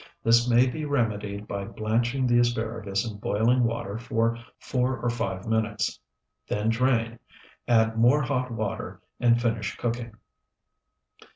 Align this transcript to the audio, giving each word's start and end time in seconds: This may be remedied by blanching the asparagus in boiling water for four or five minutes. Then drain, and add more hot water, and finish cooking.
This 0.23 0.49
may 0.49 0.65
be 0.65 0.83
remedied 0.83 1.47
by 1.47 1.63
blanching 1.63 2.25
the 2.25 2.39
asparagus 2.39 3.07
in 3.07 3.19
boiling 3.19 3.63
water 3.63 3.99
for 3.99 4.35
four 4.57 4.97
or 4.97 5.11
five 5.11 5.45
minutes. 5.47 5.99
Then 6.47 6.69
drain, 6.69 7.19
and 7.67 7.81
add 7.91 7.97
more 7.99 8.23
hot 8.23 8.49
water, 8.49 8.99
and 9.19 9.39
finish 9.39 9.77
cooking. 9.77 10.15